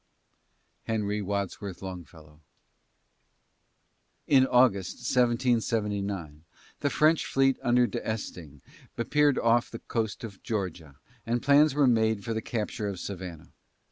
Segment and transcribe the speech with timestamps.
[0.85, 2.39] HENRY WADSWORTH LONGFELLOW.
[4.25, 6.43] In August, 1779,
[6.79, 8.61] the French fleet under D'Estaing
[8.97, 13.51] appeared off the coast of Georgia, and plans were made for the capture of Savannah.